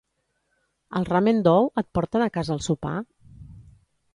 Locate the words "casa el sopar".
2.39-2.95